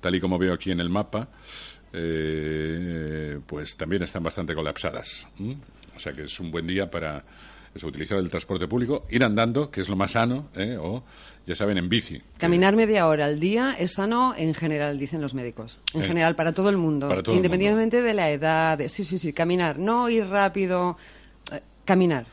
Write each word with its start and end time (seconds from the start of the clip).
tal 0.00 0.14
y 0.14 0.20
como 0.20 0.38
veo 0.38 0.54
aquí 0.54 0.70
en 0.70 0.80
el 0.80 0.88
mapa, 0.88 1.28
eh, 1.92 3.38
pues 3.46 3.76
también 3.76 4.02
están 4.02 4.22
bastante 4.22 4.54
colapsadas. 4.54 5.26
O 5.96 5.98
sea 5.98 6.12
que 6.12 6.22
es 6.24 6.40
un 6.40 6.50
buen 6.50 6.66
día 6.66 6.90
para 6.90 7.24
utilizar 7.86 8.18
el 8.18 8.28
transporte 8.30 8.66
público, 8.66 9.06
ir 9.10 9.22
andando, 9.22 9.70
que 9.70 9.80
es 9.80 9.88
lo 9.88 9.96
más 9.96 10.12
sano, 10.12 10.48
¿eh? 10.54 10.76
o 10.78 11.04
ya 11.46 11.54
saben, 11.54 11.78
en 11.78 11.88
bici. 11.88 12.20
Caminar 12.38 12.76
media 12.76 13.06
hora 13.06 13.26
al 13.26 13.40
día 13.40 13.74
es 13.78 13.94
sano 13.94 14.34
en 14.36 14.54
general, 14.54 14.98
dicen 14.98 15.20
los 15.20 15.34
médicos. 15.34 15.80
En 15.94 16.02
eh, 16.02 16.06
general, 16.06 16.34
para 16.34 16.52
todo 16.52 16.68
el 16.70 16.76
mundo. 16.76 17.08
independientemente 17.28 18.02
de 18.02 18.14
la 18.14 18.30
edad. 18.30 18.78
sí, 18.88 19.04
sí, 19.04 19.18
sí, 19.18 19.32
caminar. 19.32 19.78
No 19.78 20.08
ir 20.08 20.26
rápido, 20.26 20.96
eh, 21.52 21.60
caminar. 21.84 22.26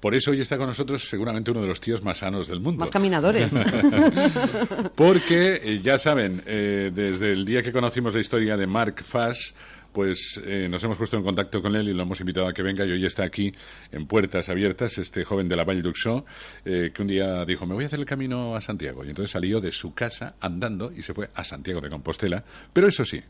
Por 0.00 0.14
eso 0.14 0.30
hoy 0.30 0.40
está 0.40 0.56
con 0.56 0.66
nosotros 0.66 1.08
seguramente 1.08 1.50
uno 1.50 1.60
de 1.60 1.68
los 1.68 1.80
tíos 1.80 2.02
más 2.02 2.18
sanos 2.18 2.48
del 2.48 2.60
mundo. 2.60 2.80
Más 2.80 2.90
caminadores. 2.90 3.54
Porque, 4.94 5.80
ya 5.82 5.98
saben, 5.98 6.42
desde 6.44 7.32
el 7.32 7.44
día 7.44 7.62
que 7.62 7.70
conocimos 7.70 8.14
la 8.14 8.20
historia 8.20 8.56
de 8.56 8.66
Mark 8.66 9.02
Fass, 9.02 9.54
pues 9.92 10.40
eh, 10.44 10.68
nos 10.68 10.82
hemos 10.84 10.96
puesto 10.96 11.16
en 11.16 11.22
contacto 11.22 11.60
con 11.60 11.74
él 11.74 11.88
y 11.88 11.92
lo 11.92 12.02
hemos 12.02 12.20
invitado 12.20 12.46
a 12.46 12.52
que 12.52 12.62
venga 12.62 12.84
y 12.84 12.92
hoy 12.92 13.04
está 13.04 13.24
aquí 13.24 13.52
en 13.90 14.06
Puertas 14.06 14.48
Abiertas, 14.48 14.98
este 14.98 15.24
joven 15.24 15.48
de 15.48 15.56
la 15.56 15.64
Valle 15.64 15.82
d'Uxó, 15.82 16.24
eh, 16.64 16.90
que 16.94 17.02
un 17.02 17.08
día 17.08 17.44
dijo, 17.44 17.66
me 17.66 17.74
voy 17.74 17.84
a 17.84 17.86
hacer 17.88 17.98
el 17.98 18.06
camino 18.06 18.54
a 18.54 18.60
Santiago. 18.60 19.04
Y 19.04 19.08
entonces 19.10 19.30
salió 19.32 19.60
de 19.60 19.72
su 19.72 19.92
casa 19.94 20.36
andando 20.40 20.92
y 20.92 21.02
se 21.02 21.14
fue 21.14 21.30
a 21.34 21.44
Santiago 21.44 21.80
de 21.80 21.90
Compostela, 21.90 22.44
pero 22.72 22.86
eso 22.86 23.04
sí, 23.04 23.20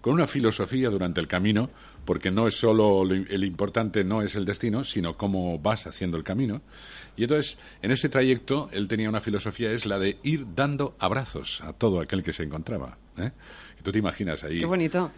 con 0.00 0.14
una 0.14 0.26
filosofía 0.26 0.90
durante 0.90 1.20
el 1.20 1.28
camino, 1.28 1.70
porque 2.08 2.30
no 2.30 2.46
es 2.46 2.54
solo 2.54 3.02
el 3.02 3.44
importante, 3.44 4.02
no 4.02 4.22
es 4.22 4.34
el 4.34 4.46
destino, 4.46 4.82
sino 4.82 5.14
cómo 5.14 5.58
vas 5.58 5.86
haciendo 5.86 6.16
el 6.16 6.24
camino. 6.24 6.62
Y 7.18 7.24
entonces, 7.24 7.58
en 7.82 7.90
ese 7.90 8.08
trayecto, 8.08 8.70
él 8.72 8.88
tenía 8.88 9.10
una 9.10 9.20
filosofía, 9.20 9.72
es 9.72 9.84
la 9.84 9.98
de 9.98 10.16
ir 10.22 10.46
dando 10.54 10.96
abrazos 11.00 11.60
a 11.60 11.74
todo 11.74 12.00
aquel 12.00 12.22
que 12.22 12.32
se 12.32 12.44
encontraba. 12.44 12.96
¿eh? 13.18 13.30
Tú 13.82 13.92
te 13.92 13.98
imaginas 13.98 14.42
ahí. 14.42 14.62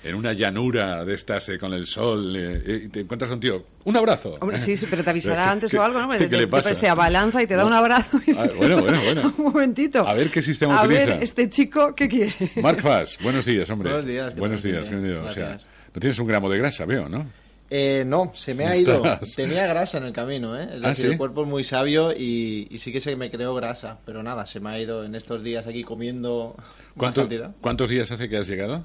En 0.03 0.15
una 0.17 0.33
llanura 0.33 1.05
de 1.05 1.15
estas 1.15 1.49
eh, 1.49 1.59
con 1.59 1.73
el 1.73 1.87
sol. 1.87 2.37
Eh, 2.37 2.63
eh, 2.67 2.89
te 2.93 3.01
encuentras 3.01 3.31
a 3.31 3.35
un 3.35 3.41
tío. 3.41 3.65
Un 3.85 3.97
abrazo. 3.97 4.37
Hombre, 4.41 4.59
sí, 4.59 4.77
sí, 4.77 4.87
pero 4.91 5.05
te 5.05 5.11
avisará 5.11 5.51
antes 5.53 5.73
o 5.75 5.83
algo, 5.83 6.01
¿no? 6.01 6.09
¿Qué, 6.09 6.27
le 6.27 6.49
pasa? 6.49 6.75
se 6.75 6.89
abalanza 6.89 7.41
y 7.43 7.47
te 7.47 7.55
da 7.55 7.65
un 7.65 7.73
abrazo. 7.73 8.19
Ah, 8.37 8.49
bueno, 8.57 8.81
bueno, 8.81 9.01
bueno. 9.03 9.35
un 9.39 9.45
momentito. 9.45 10.07
A 10.07 10.15
ver 10.15 10.31
qué 10.31 10.43
sistema 10.43 10.79
a 10.79 10.85
utiliza. 10.85 11.03
A 11.03 11.07
ver, 11.07 11.23
este 11.23 11.49
chico, 11.49 11.95
¿qué 11.95 12.09
quiere? 12.09 12.35
Mark 12.61 12.83
Fass, 12.83 13.19
buenos 13.23 13.45
días, 13.45 13.71
hombre. 13.71 13.91
Buenos 13.91 14.07
días. 14.07 14.37
Buenos 14.37 14.63
días, 14.63 14.91
bienvenido. 14.91 15.25
O 15.25 15.31
sea, 15.31 15.57
no 15.95 16.01
tienes 16.01 16.19
un 16.19 16.27
gramo 16.27 16.49
de 16.49 16.59
grasa, 16.59 16.85
veo, 16.85 17.09
¿no? 17.09 17.27
Eh, 17.73 18.03
no, 18.05 18.33
se 18.35 18.53
me 18.53 18.65
ha 18.65 18.77
ido. 18.77 19.03
Tenía 19.37 19.67
grasa 19.69 19.99
en 19.99 20.05
el 20.05 20.13
camino, 20.13 20.61
¿eh? 20.61 20.69
Es 20.75 20.85
¿Ah, 20.85 20.89
decir, 20.89 21.07
el 21.07 21.17
cuerpo 21.17 21.43
es 21.43 21.49
muy 21.49 21.63
sabio 21.63 22.13
y, 22.13 22.69
sí 22.79 22.93
que 22.93 23.01
se 23.01 23.15
me 23.15 23.31
creó 23.31 23.55
grasa, 23.55 23.99
pero 24.05 24.23
nada, 24.25 24.45
se 24.45 24.59
me 24.59 24.71
ha 24.71 24.81
ido 24.81 25.05
en 25.05 25.15
estos 25.15 25.45
días 25.45 25.67
aquí 25.69 25.85
comiendo. 25.85 26.57
¿Cuántos 26.97 27.89
días 27.89 28.11
hace 28.11 28.29
que 28.29 28.39
has 28.39 28.49
llegado? 28.49 28.85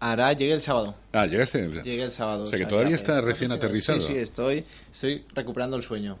Ahora 0.00 0.32
llegué 0.32 0.52
el 0.52 0.62
sábado. 0.62 0.94
Ah, 1.12 1.26
llegaste. 1.26 1.68
Llegué 1.68 2.04
el 2.04 2.12
sábado. 2.12 2.44
O 2.44 2.46
sea, 2.48 2.58
que 2.58 2.66
todavía 2.66 2.96
está 2.96 3.20
recién 3.20 3.52
aterrizado. 3.52 4.00
Sí, 4.00 4.14
sí, 4.14 4.18
estoy, 4.18 4.64
estoy 4.92 5.24
recuperando 5.34 5.76
el 5.76 5.82
sueño. 5.82 6.18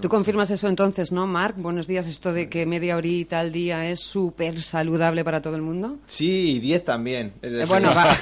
Tú 0.00 0.08
confirmas 0.08 0.50
eso 0.50 0.68
entonces, 0.68 1.10
¿no, 1.10 1.26
Marc? 1.26 1.56
Buenos 1.56 1.86
días. 1.86 2.06
Esto 2.06 2.32
de 2.32 2.48
que 2.48 2.66
media 2.66 2.96
horita 2.96 3.40
al 3.40 3.50
día 3.50 3.88
es 3.88 4.00
súper 4.00 4.60
saludable 4.60 5.24
para 5.24 5.40
todo 5.42 5.56
el 5.56 5.62
mundo. 5.62 5.98
Sí, 6.06 6.56
y 6.56 6.58
diez 6.60 6.84
también. 6.84 7.32
Eh, 7.42 7.64
bueno, 7.66 7.92
va. 7.94 8.16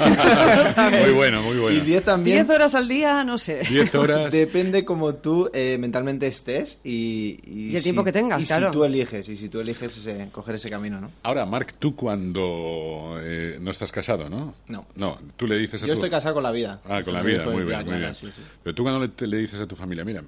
muy 0.91 1.13
bueno, 1.13 1.43
muy 1.43 1.59
bueno. 1.59 1.77
Y 1.77 1.81
diez 1.81 2.05
también. 2.05 2.37
Diez 2.39 2.51
horas 2.51 2.75
al 2.75 2.89
día, 2.89 3.25
no 3.25 3.37
sé. 3.37 3.63
Diez 3.69 3.95
horas. 3.95 4.31
Depende 4.31 4.85
como 4.85 5.15
tú 5.17 5.51
eh, 5.53 5.77
mentalmente 5.79 6.27
estés 6.27 6.79
y, 6.85 7.39
y, 7.45 7.77
el 7.77 7.83
tiempo 7.83 8.05
que 8.05 8.13
tengas, 8.13 8.43
y 8.43 8.47
claro. 8.47 8.69
Si 8.69 8.73
tú 8.73 8.85
eliges, 8.85 9.29
y 9.29 9.37
si 9.37 9.49
tú 9.49 9.61
eliges 9.61 9.97
ese, 9.97 10.29
coger 10.31 10.55
ese 10.55 10.71
camino, 10.71 11.01
¿no? 11.01 11.11
Ahora, 11.25 11.45
Marc, 11.45 11.75
tú 11.79 11.95
cuando 11.95 13.19
eh, 13.21 13.59
no 13.61 13.71
estás 13.73 13.93
casado, 13.93 14.29
¿no? 14.29 14.55
No. 14.69 14.87
No, 14.95 15.19
tú 15.37 15.47
le 15.47 15.59
dices 15.59 15.83
a 15.83 15.87
Yo 15.87 15.95
estoy 15.95 16.11
casado 16.11 16.35
con 16.35 16.45
la 16.45 16.53
vida. 16.53 16.81
Ah, 16.85 17.03
con 17.03 17.13
la 17.13 17.23
vida, 17.23 17.45
muy 17.45 17.65
bien, 17.65 17.85
muy 17.85 17.99
bien. 17.99 18.13
Pero 18.63 18.75
tú 18.75 18.83
cuando 18.83 19.05
le, 19.05 19.27
le 19.27 19.37
dices 19.39 19.61
a 19.61 19.67
tu 19.67 19.77
familia, 19.77 20.05
mira, 20.05 20.23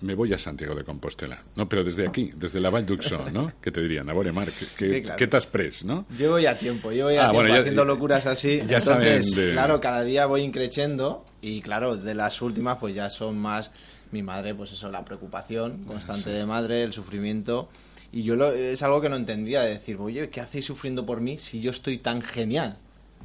me 0.00 0.14
voy 0.14 0.32
a 0.32 0.38
Santiago 0.38 0.74
de 0.74 0.84
Compostela. 0.84 1.42
No, 1.56 1.68
pero 1.68 1.84
desde 1.84 2.06
aquí, 2.06 2.32
desde 2.34 2.60
la 2.60 2.70
Val 2.70 2.86
¿no? 3.32 3.52
¿Qué 3.60 3.70
te 3.70 3.80
dirían? 3.80 4.08
Abore 4.08 4.32
Mar, 4.32 4.50
¿qué, 4.76 5.02
¿qué 5.16 5.26
te 5.26 5.36
has 5.36 5.46
pres, 5.46 5.84
no? 5.84 6.06
Llevo 6.16 6.38
ya 6.38 6.56
tiempo, 6.56 6.90
llevo 6.90 7.10
ya 7.10 7.28
ah, 7.28 7.32
tiempo 7.32 7.52
haciendo 7.52 7.84
locuras 7.84 8.26
así. 8.26 8.62
Ya 8.66 8.78
Entonces, 8.78 9.52
claro, 9.52 9.80
cada 9.80 10.02
día 10.02 10.26
voy 10.26 10.42
increciendo 10.42 11.24
y 11.42 11.60
claro, 11.60 11.96
de 11.96 12.14
las 12.14 12.40
últimas 12.42 12.78
pues 12.78 12.94
ya 12.94 13.10
son 13.10 13.38
más 13.38 13.70
mi 14.12 14.22
madre, 14.22 14.54
pues 14.54 14.72
eso, 14.72 14.90
la 14.90 15.04
preocupación 15.04 15.84
constante 15.84 16.30
de 16.30 16.44
madre, 16.46 16.82
el 16.82 16.92
sufrimiento. 16.92 17.68
Y 18.12 18.24
yo 18.24 18.34
lo, 18.34 18.52
es 18.52 18.82
algo 18.82 19.00
que 19.00 19.08
no 19.08 19.16
entendía, 19.16 19.62
de 19.62 19.70
decir, 19.70 19.96
oye, 20.00 20.30
¿qué 20.30 20.40
hacéis 20.40 20.64
sufriendo 20.64 21.06
por 21.06 21.20
mí 21.20 21.38
si 21.38 21.60
yo 21.60 21.70
estoy 21.70 21.98
tan 21.98 22.22
genial? 22.22 22.78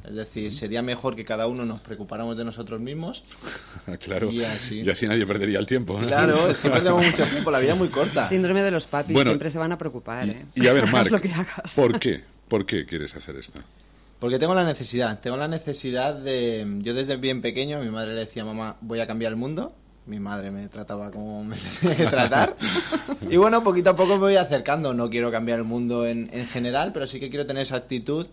Es 0.06 0.14
decir, 0.14 0.52
sería 0.52 0.82
mejor 0.82 1.16
que 1.16 1.24
cada 1.24 1.48
uno 1.48 1.64
nos 1.64 1.80
preocupáramos 1.80 2.36
de 2.36 2.44
nosotros 2.44 2.80
mismos. 2.80 3.24
claro. 4.00 4.30
Y 4.30 4.44
así. 4.44 4.82
nadie 4.82 5.26
perdería 5.26 5.58
el 5.58 5.66
tiempo. 5.66 5.98
Claro, 5.98 6.48
es 6.48 6.60
que 6.60 6.70
perdemos 6.70 7.04
mucho 7.04 7.24
tiempo, 7.30 7.50
la 7.50 7.58
vida 7.58 7.72
es 7.72 7.78
muy 7.78 7.88
corta. 7.88 8.22
Síndrome 8.22 8.62
de 8.62 8.70
los 8.70 8.86
papis, 8.86 9.20
siempre 9.20 9.50
se 9.50 9.58
van 9.58 9.72
a 9.72 9.78
preocupar. 9.78 10.28
¿eh? 10.28 10.46
Y, 10.54 10.66
a 10.68 10.72
ver, 10.72 10.86
Marc, 10.92 11.10
¿por 11.74 11.98
qué? 11.98 12.22
¿Por 12.46 12.64
qué 12.64 12.86
quieres 12.86 13.16
hacer 13.16 13.36
esto? 13.36 13.58
Porque 14.20 14.38
tengo 14.38 14.54
la 14.54 14.64
necesidad, 14.64 15.20
tengo 15.20 15.36
la 15.36 15.48
necesidad 15.48 16.14
de... 16.14 16.64
Yo 16.80 16.94
desde 16.94 17.16
bien 17.16 17.42
pequeño, 17.42 17.80
mi 17.80 17.90
madre 17.90 18.14
le 18.14 18.20
decía, 18.20 18.44
mamá, 18.44 18.76
voy 18.80 19.00
a 19.00 19.06
cambiar 19.06 19.32
el 19.32 19.36
mundo. 19.36 19.74
Mi 20.06 20.20
madre 20.20 20.52
me 20.52 20.68
trataba 20.68 21.10
como 21.10 21.42
me 21.42 21.56
tenía 21.80 21.96
que 21.96 22.06
tratar. 22.06 22.56
y 23.28 23.36
bueno, 23.36 23.64
poquito 23.64 23.90
a 23.90 23.96
poco 23.96 24.14
me 24.14 24.20
voy 24.20 24.36
acercando. 24.36 24.94
No 24.94 25.10
quiero 25.10 25.32
cambiar 25.32 25.58
el 25.58 25.64
mundo 25.64 26.06
en, 26.06 26.30
en 26.32 26.46
general, 26.46 26.92
pero 26.92 27.08
sí 27.08 27.18
que 27.18 27.28
quiero 27.28 27.44
tener 27.44 27.64
esa 27.64 27.76
actitud 27.76 28.28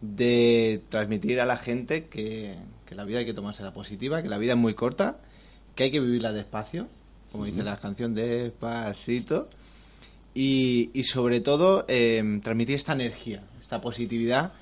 de 0.00 0.82
transmitir 0.88 1.40
a 1.40 1.46
la 1.46 1.56
gente 1.56 2.06
que, 2.06 2.56
la 2.90 3.04
vida 3.04 3.20
hay 3.20 3.26
que 3.26 3.34
tomársela 3.34 3.72
positiva, 3.72 4.22
que 4.22 4.28
la 4.28 4.38
vida 4.38 4.52
es 4.52 4.58
muy 4.58 4.74
corta, 4.74 5.18
que 5.74 5.84
hay 5.84 5.90
que 5.90 6.00
vivirla 6.00 6.32
despacio, 6.32 6.88
como 7.32 7.44
dice 7.44 7.62
la 7.62 7.76
canción, 7.78 8.14
despacito, 8.14 9.48
y, 10.34 10.90
y 10.94 11.04
sobre 11.04 11.40
todo 11.40 11.84
em, 11.88 12.40
transmitir 12.40 12.76
esta 12.76 12.92
energía, 12.92 13.42
esta 13.60 13.80
positividad, 13.80 14.52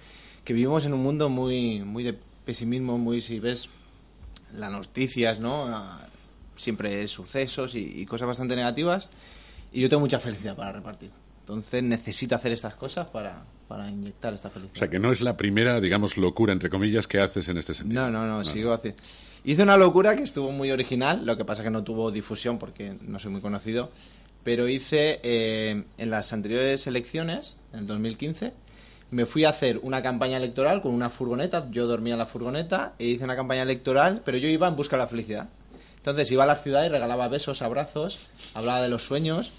que 0.44 0.53
vivimos 0.53 0.84
en 0.84 0.94
un 0.94 1.03
mundo 1.03 1.28
muy, 1.28 1.83
muy 1.84 2.05
de 2.05 2.19
pesimismo, 2.44 2.99
muy, 2.99 3.21
si 3.21 3.39
ves 3.39 3.69
las 4.56 4.71
noticias, 4.71 5.41
¿no? 5.41 5.67
Ah, 5.67 6.06
siempre 6.56 7.06
sucesos 7.09 7.75
y, 7.75 7.81
y 8.00 8.06
cosas 8.06 8.28
bastante 8.28 8.56
negativas, 8.56 9.09
y 9.73 9.81
yo 9.81 9.89
tengo 9.89 10.00
mucha 10.00 10.21
felicidad 10.21 10.56
para 10.56 10.73
repartir. 10.73 11.11
Entonces 11.41 11.83
necesito 11.83 12.34
hacer 12.34 12.53
estas 12.53 12.75
cosas 12.75 13.11
para, 13.11 13.44
para 13.75 13.91
inyectar 13.91 14.33
esta 14.33 14.51
felicidad. 14.51 14.77
O 14.77 14.79
sea, 14.79 14.89
que 14.89 15.01
no 15.01 15.11
es 15.11 15.21
la 15.21 15.37
primera, 15.37 15.81
digamos, 15.81 16.17
locura, 16.17 16.53
entre 16.53 16.71
comillas, 16.71 17.09
que 17.09 17.19
haces 17.19 17.49
en 17.49 17.59
este 17.59 17.75
sentido. 17.75 18.03
No, 18.03 18.11
no, 18.11 18.25
no, 18.25 18.45
sigo 18.45 18.73
haciendo... 18.73 19.03
Hice 19.43 19.65
una 19.65 19.77
locura 19.77 20.15
que 20.15 20.23
estuvo 20.23 20.53
muy 20.53 20.71
original, 20.71 21.27
lo 21.27 21.37
que 21.37 21.45
pasa 21.45 21.65
que 21.65 21.71
no 21.71 21.83
tuvo 21.83 22.12
difusión 22.12 22.57
porque 22.57 22.97
no 23.01 23.19
soy 23.19 23.33
muy 23.33 23.41
conocido, 23.41 23.91
pero 24.45 24.69
hice 24.69 25.19
eh, 25.25 25.83
en 25.99 26.11
las 26.11 26.33
anteriores 26.33 26.87
elecciones, 26.87 27.57
en 27.73 27.81
el 27.81 27.87
2015, 27.89 28.53
me 29.11 29.27
fui 29.27 29.45
a 29.45 29.49
hacer 29.49 29.81
una 29.83 30.01
campaña 30.01 30.37
electoral 30.37 30.81
con 30.81 30.95
una 30.95 31.11
furgoneta, 31.11 31.69
yo 31.73 31.89
dormía 31.89 32.15
en 32.15 32.21
la 32.21 32.27
furgoneta 32.27 32.95
e 33.01 33.06
hice 33.06 33.25
una 33.25 33.35
campaña 33.35 33.62
electoral, 33.62 34.23
pero 34.25 34.39
yo 34.39 34.47
iba 34.47 34.69
en 34.69 34.77
busca 34.77 34.97
de 34.97 35.03
la 35.03 35.09
felicidad. 35.09 35.49
Entonces 35.97 36.31
iba 36.31 36.45
a 36.45 36.47
la 36.47 36.56
ciudad 36.56 36.85
y 36.85 36.91
regalaba 36.91 37.27
besos, 37.27 37.61
abrazos, 37.61 38.21
hablaba 38.55 38.83
de 38.83 38.89
los 38.89 39.05
sueños 39.05 39.53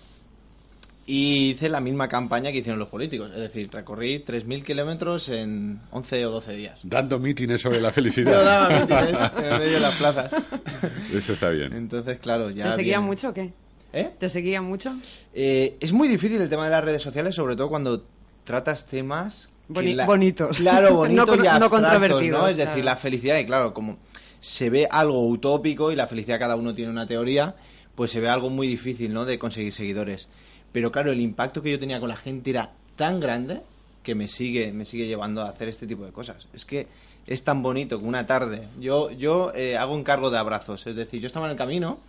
y 1.07 1.51
hice 1.51 1.69
la 1.69 1.79
misma 1.79 2.07
campaña 2.07 2.51
que 2.51 2.59
hicieron 2.59 2.79
los 2.79 2.89
políticos. 2.89 3.29
Es 3.31 3.39
decir, 3.39 3.69
recorrí 3.71 4.23
3.000 4.25 4.63
kilómetros 4.63 5.29
en 5.29 5.79
11 5.91 6.25
o 6.25 6.31
12 6.31 6.53
días. 6.53 6.79
Dando 6.83 7.19
mítines 7.19 7.61
sobre 7.61 7.79
la 7.79 7.91
felicidad. 7.91 8.31
Yo 8.31 8.43
daba 8.43 8.69
mítines 8.69 9.19
en 9.37 9.59
medio 9.59 9.73
de 9.73 9.79
las 9.79 9.95
plazas. 9.97 10.33
Eso 11.13 11.33
está 11.33 11.49
bien. 11.49 11.73
Entonces, 11.73 12.17
claro, 12.19 12.49
ya... 12.49 12.71
¿Te 12.71 12.77
seguían 12.77 13.03
mucho 13.03 13.29
o 13.29 13.33
qué? 13.33 13.53
¿Eh? 13.93 14.11
¿Te 14.17 14.29
seguían 14.29 14.65
mucho? 14.65 14.95
Eh, 15.33 15.77
es 15.79 15.93
muy 15.93 16.07
difícil 16.07 16.41
el 16.41 16.49
tema 16.49 16.65
de 16.65 16.71
las 16.71 16.83
redes 16.83 17.03
sociales, 17.03 17.35
sobre 17.35 17.55
todo 17.55 17.69
cuando 17.69 18.03
tratas 18.43 18.85
temas... 18.85 19.49
Bonitos. 19.67 20.57
Claro, 20.57 20.93
bonitos 20.95 21.37
no, 21.37 21.43
y 21.43 21.59
no 21.59 21.69
controvertidos. 21.69 22.41
¿no? 22.41 22.47
Es 22.47 22.57
decir, 22.57 22.83
la 22.83 22.95
felicidad, 22.95 23.37
y 23.39 23.45
claro, 23.45 23.73
como 23.73 23.97
se 24.39 24.69
ve 24.69 24.87
algo 24.89 25.27
utópico 25.27 25.91
y 25.91 25.95
la 25.95 26.07
felicidad 26.07 26.39
cada 26.39 26.55
uno 26.55 26.73
tiene 26.73 26.91
una 26.91 27.07
teoría, 27.07 27.55
pues 27.95 28.11
se 28.11 28.19
ve 28.19 28.29
algo 28.29 28.49
muy 28.49 28.67
difícil, 28.67 29.11
¿no? 29.13 29.25
De 29.25 29.39
conseguir 29.39 29.73
seguidores. 29.73 30.29
Pero 30.75 30.91
claro, 30.91 31.13
el 31.13 31.21
impacto 31.21 31.61
que 31.61 31.71
yo 31.71 31.79
tenía 31.79 32.01
con 32.01 32.09
la 32.09 32.17
gente 32.17 32.49
era 32.49 32.73
tan 32.97 33.21
grande 33.21 33.61
que 34.03 34.13
me 34.13 34.27
sigue, 34.27 34.73
me 34.73 34.83
sigue 34.83 35.07
llevando 35.07 35.41
a 35.41 35.47
hacer 35.47 35.69
este 35.69 35.87
tipo 35.87 36.05
de 36.05 36.11
cosas. 36.11 36.49
Es 36.53 36.65
que 36.65 36.87
es 37.25 37.45
tan 37.45 37.63
bonito 37.63 37.97
que 37.97 38.03
una 38.03 38.25
tarde 38.25 38.67
yo, 38.77 39.09
yo 39.09 39.53
eh, 39.55 39.77
hago 39.77 39.97
encargo 39.97 40.29
de 40.31 40.37
abrazos. 40.37 40.85
Es 40.85 40.93
decir, 40.97 41.21
yo 41.21 41.27
estaba 41.27 41.45
en 41.45 41.53
el 41.53 41.57
camino 41.57 41.99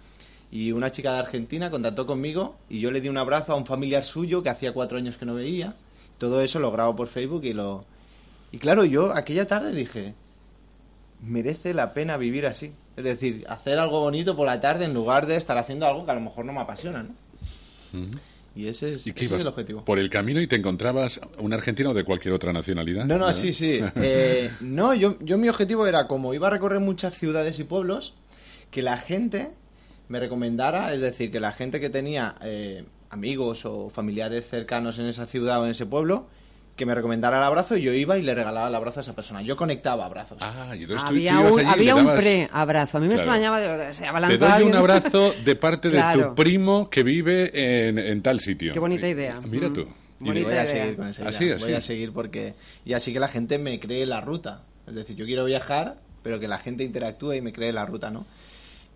y 0.50 0.72
una 0.72 0.90
chica 0.90 1.12
de 1.12 1.20
Argentina 1.20 1.70
contactó 1.70 2.08
conmigo 2.08 2.56
y 2.68 2.80
yo 2.80 2.90
le 2.90 3.00
di 3.00 3.08
un 3.08 3.18
abrazo 3.18 3.52
a 3.52 3.54
un 3.54 3.66
familiar 3.66 4.02
suyo 4.02 4.42
que 4.42 4.48
hacía 4.48 4.72
cuatro 4.72 4.98
años 4.98 5.16
que 5.16 5.26
no 5.26 5.34
veía. 5.36 5.76
Todo 6.18 6.40
eso 6.40 6.58
lo 6.58 6.72
grabo 6.72 6.96
por 6.96 7.06
Facebook 7.06 7.44
y 7.44 7.52
lo... 7.52 7.84
Y 8.50 8.58
claro, 8.58 8.84
yo 8.84 9.14
aquella 9.14 9.46
tarde 9.46 9.70
dije, 9.70 10.14
merece 11.22 11.72
la 11.72 11.94
pena 11.94 12.16
vivir 12.16 12.46
así. 12.46 12.72
Es 12.96 13.04
decir, 13.04 13.44
hacer 13.48 13.78
algo 13.78 14.00
bonito 14.00 14.34
por 14.34 14.46
la 14.46 14.58
tarde 14.58 14.86
en 14.86 14.92
lugar 14.92 15.26
de 15.26 15.36
estar 15.36 15.56
haciendo 15.56 15.86
algo 15.86 16.04
que 16.04 16.10
a 16.10 16.16
lo 16.16 16.20
mejor 16.20 16.44
no 16.44 16.52
me 16.52 16.62
apasiona, 16.62 17.04
¿no? 17.04 17.14
Y 18.56 18.68
ese 18.68 18.92
es, 18.92 19.06
el 19.06 19.46
objetivo. 19.46 19.84
¿Por 19.84 19.98
el 19.98 20.08
camino 20.08 20.40
y 20.40 20.46
te 20.46 20.56
encontrabas 20.56 21.20
un 21.38 21.52
argentino 21.52 21.90
o 21.90 21.94
de 21.94 22.04
cualquier 22.04 22.32
otra 22.32 22.54
nacionalidad? 22.54 23.04
No, 23.04 23.18
no, 23.18 23.30
sí, 23.34 23.52
sí. 23.52 23.80
Eh, 23.96 24.50
no, 24.60 24.94
yo, 24.94 25.18
yo 25.20 25.36
mi 25.36 25.50
objetivo 25.50 25.86
era, 25.86 26.06
como 26.08 26.32
iba 26.32 26.46
a 26.46 26.50
recorrer 26.50 26.80
muchas 26.80 27.14
ciudades 27.14 27.58
y 27.58 27.64
pueblos, 27.64 28.14
que 28.70 28.80
la 28.80 28.96
gente 28.96 29.50
me 30.08 30.20
recomendara, 30.20 30.94
es 30.94 31.02
decir, 31.02 31.30
que 31.30 31.38
la 31.38 31.52
gente 31.52 31.80
que 31.80 31.90
tenía 31.90 32.34
eh, 32.42 32.84
amigos 33.10 33.66
o 33.66 33.90
familiares 33.90 34.48
cercanos 34.48 34.98
en 34.98 35.06
esa 35.06 35.26
ciudad 35.26 35.60
o 35.60 35.64
en 35.64 35.72
ese 35.72 35.84
pueblo, 35.84 36.26
que 36.76 36.84
me 36.84 36.94
recomendara 36.94 37.38
el 37.38 37.42
abrazo 37.42 37.76
y 37.76 37.82
yo 37.82 37.92
iba 37.92 38.18
y 38.18 38.22
le 38.22 38.34
regalaba 38.34 38.68
el 38.68 38.74
abrazo 38.74 39.00
a 39.00 39.02
esa 39.02 39.14
persona. 39.14 39.40
Yo 39.40 39.56
conectaba 39.56 40.04
abrazos. 40.04 40.38
Ah, 40.40 40.74
y 40.76 40.82
entonces 40.82 41.08
había 41.08 41.40
un, 41.40 41.66
había 41.66 41.96
un 41.96 42.14
pre-abrazo. 42.14 42.98
A 42.98 43.00
mí 43.00 43.08
me 43.08 43.14
extrañaba 43.14 43.60
de 43.60 43.94
se 43.94 44.04
Te 44.04 44.38
doy 44.38 44.62
un 44.62 44.74
abrazo 44.74 45.32
de 45.44 45.56
parte 45.56 45.88
de 45.88 46.02
tu 46.12 46.34
primo 46.34 46.90
que 46.90 47.02
vive 47.02 47.50
en, 47.88 48.22
tal 48.22 48.40
sitio. 48.40 48.74
Qué 48.74 48.78
bonita 48.78 49.08
idea. 49.08 49.40
Mira 49.48 49.72
tú. 49.72 49.88
voy 50.20 50.44
a 50.44 50.66
seguir 50.66 50.96
con 50.96 51.08
esa 51.08 51.22
idea. 51.22 51.30
Así, 51.30 51.50
así. 51.50 51.64
Voy 51.64 51.74
a 51.74 51.80
seguir 51.80 52.12
porque... 52.12 52.54
Y 52.84 52.92
así 52.92 53.12
que 53.12 53.20
la 53.20 53.28
gente 53.28 53.58
me 53.58 53.80
cree 53.80 54.04
la 54.04 54.20
ruta. 54.20 54.62
Es 54.86 54.94
decir, 54.94 55.16
yo 55.16 55.24
quiero 55.24 55.46
viajar, 55.46 55.96
pero 56.22 56.38
que 56.38 56.46
la 56.46 56.58
gente 56.58 56.84
interactúe 56.84 57.34
y 57.34 57.40
me 57.40 57.52
cree 57.52 57.72
la 57.72 57.86
ruta, 57.86 58.10
¿no? 58.10 58.26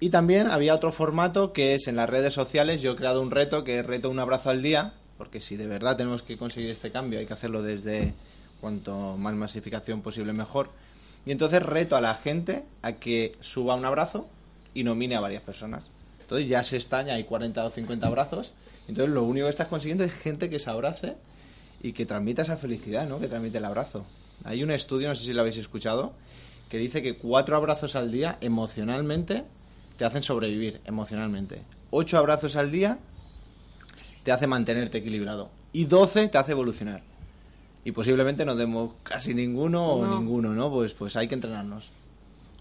Y 0.00 0.10
también 0.10 0.48
había 0.48 0.74
otro 0.74 0.92
formato 0.92 1.52
que 1.52 1.74
es 1.74 1.88
en 1.88 1.96
las 1.96 2.08
redes 2.10 2.34
sociales. 2.34 2.82
Yo 2.82 2.92
he 2.92 2.96
creado 2.96 3.22
un 3.22 3.30
reto 3.30 3.64
que 3.64 3.78
es 3.78 3.86
reto 3.86 4.10
un 4.10 4.18
abrazo 4.18 4.50
al 4.50 4.62
día 4.62 4.94
porque 5.20 5.42
si 5.42 5.56
de 5.56 5.66
verdad 5.66 5.98
tenemos 5.98 6.22
que 6.22 6.38
conseguir 6.38 6.70
este 6.70 6.90
cambio 6.90 7.18
hay 7.18 7.26
que 7.26 7.34
hacerlo 7.34 7.62
desde 7.62 8.14
cuanto 8.58 9.18
más 9.18 9.34
masificación 9.34 10.00
posible 10.00 10.32
mejor. 10.32 10.70
Y 11.26 11.30
entonces 11.30 11.62
reto 11.62 11.94
a 11.94 12.00
la 12.00 12.14
gente 12.14 12.64
a 12.80 12.92
que 12.94 13.36
suba 13.40 13.74
un 13.74 13.84
abrazo 13.84 14.26
y 14.72 14.82
nomine 14.82 15.16
a 15.16 15.20
varias 15.20 15.42
personas. 15.42 15.84
Entonces 16.22 16.48
ya 16.48 16.62
se 16.62 16.78
estaña, 16.78 17.12
hay 17.12 17.24
40 17.24 17.66
o 17.66 17.70
50 17.70 18.06
abrazos. 18.06 18.52
Entonces 18.88 19.12
lo 19.12 19.24
único 19.24 19.44
que 19.44 19.50
estás 19.50 19.68
consiguiendo 19.68 20.04
es 20.04 20.14
gente 20.14 20.48
que 20.48 20.58
se 20.58 20.70
abrace 20.70 21.16
y 21.82 21.92
que 21.92 22.06
transmita 22.06 22.40
esa 22.40 22.56
felicidad, 22.56 23.06
¿no? 23.06 23.20
Que 23.20 23.28
transmite 23.28 23.58
el 23.58 23.66
abrazo. 23.66 24.06
Hay 24.44 24.62
un 24.62 24.70
estudio, 24.70 25.08
no 25.08 25.14
sé 25.14 25.26
si 25.26 25.34
lo 25.34 25.42
habéis 25.42 25.58
escuchado, 25.58 26.14
que 26.70 26.78
dice 26.78 27.02
que 27.02 27.18
cuatro 27.18 27.56
abrazos 27.56 27.94
al 27.94 28.10
día 28.10 28.38
emocionalmente 28.40 29.44
te 29.98 30.06
hacen 30.06 30.22
sobrevivir 30.22 30.80
emocionalmente. 30.86 31.60
Ocho 31.90 32.16
abrazos 32.16 32.56
al 32.56 32.72
día 32.72 33.00
te 34.22 34.32
hace 34.32 34.46
mantenerte 34.46 34.98
equilibrado. 34.98 35.50
Y 35.72 35.84
12 35.84 36.28
te 36.28 36.38
hace 36.38 36.52
evolucionar. 36.52 37.02
Y 37.84 37.92
posiblemente 37.92 38.44
no 38.44 38.56
demos 38.56 38.92
casi 39.02 39.34
ninguno 39.34 39.86
o 39.86 40.06
ninguno, 40.06 40.52
¿no? 40.54 40.70
Pues, 40.70 40.92
pues 40.92 41.16
hay 41.16 41.28
que 41.28 41.34
entrenarnos. 41.34 41.90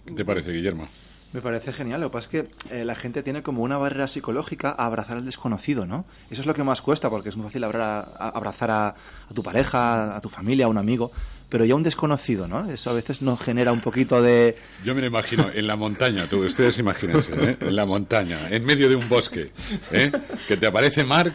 ¿Qué 0.06 0.13
te 0.13 0.23
parece, 0.23 0.51
Guillermo? 0.51 0.88
Me 1.31 1.42
parece 1.42 1.72
genial. 1.72 2.02
Lo 2.02 2.10
que 2.10 2.14
pasa 2.14 2.26
es 2.26 2.46
que 2.46 2.76
eh, 2.76 2.86
la 2.86 2.96
gente 2.96 3.22
tiene 3.22 3.44
como 3.44 3.62
una 3.62 3.78
barrera 3.78 4.08
psicológica 4.08 4.72
a 4.72 4.86
abrazar 4.88 5.18
al 5.18 5.26
desconocido, 5.26 5.86
¿no? 5.86 6.06
Eso 6.31 6.42
es 6.42 6.48
lo 6.48 6.56
que 6.56 6.64
más 6.64 6.81
cuesta, 6.81 7.10
porque 7.10 7.30
es 7.30 7.36
muy 7.36 7.46
fácil 7.46 7.64
abrazar 7.64 8.72
a, 8.72 8.96
tu 9.34 9.44
pareja, 9.44 10.16
a 10.16 10.22
tu 10.22 10.30
familia, 10.30 10.66
a 10.66 10.70
un 10.70 10.80
amigo, 10.80 11.12
pero 11.48 11.66
ya 11.66 11.76
un 11.76 11.84
desconocido, 11.84 12.48
¿no? 12.48 12.68
Eso 12.72 12.90
a 12.90 12.94
veces 12.94 13.22
nos 13.22 13.40
genera 13.40 13.72
un 13.72 13.80
poquito 13.80 14.24
de... 14.24 14.56
Yo 14.84 14.96
me 14.96 15.02
lo 15.02 15.08
imagino 15.08 15.52
en 15.54 15.68
la 15.68 15.76
montaña, 15.76 16.26
tú, 16.26 16.44
ustedes 16.44 16.80
imagínense, 16.80 17.31
¿eh? 17.34 17.58
en 17.60 17.76
la 17.76 17.86
montaña, 17.86 18.50
en 18.50 18.66
medio 18.66 18.90
de 18.90 18.96
un 18.96 19.08
bosque, 19.08 19.52
¿eh? 19.92 20.12
que 20.48 20.58
te 20.58 20.66
aparece 20.66 21.04
Mark, 21.04 21.34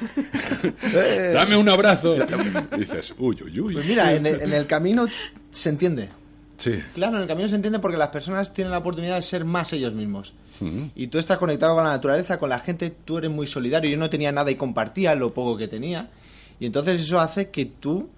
eh. 0.82 1.32
dame 1.34 1.56
un 1.56 1.68
abrazo. 1.68 2.16
Y 2.16 2.80
dices, 2.80 3.14
uy, 3.18 3.40
uy, 3.44 3.60
uy. 3.60 3.74
Pues 3.74 3.86
mira, 3.86 4.12
en 4.12 4.26
el 4.26 4.66
camino 4.66 5.06
se 5.52 5.68
entiende. 5.68 6.08
Claro, 6.94 7.16
en 7.16 7.22
el 7.22 7.28
camino 7.28 7.48
se 7.48 7.56
entiende 7.56 7.78
porque 7.78 7.96
las 7.96 8.08
personas 8.08 8.52
tienen 8.52 8.70
la 8.70 8.78
oportunidad 8.78 9.16
de 9.16 9.22
ser 9.22 9.44
más 9.44 9.72
ellos 9.72 9.92
mismos. 9.92 10.34
Y 10.94 11.08
tú 11.08 11.18
estás 11.18 11.38
conectado 11.38 11.74
con 11.74 11.84
la 11.84 11.90
naturaleza, 11.90 12.38
con 12.38 12.48
la 12.48 12.60
gente, 12.60 12.94
tú 13.04 13.18
eres 13.18 13.30
muy 13.30 13.46
solidario. 13.46 13.90
Yo 13.90 13.96
no 13.96 14.08
tenía 14.08 14.30
nada 14.30 14.50
y 14.50 14.54
compartía 14.54 15.14
lo 15.14 15.34
poco 15.34 15.56
que 15.56 15.66
tenía. 15.66 16.10
Y 16.60 16.66
entonces 16.66 17.00
eso 17.00 17.18
hace 17.18 17.50
que 17.50 17.66
tú 17.66 18.08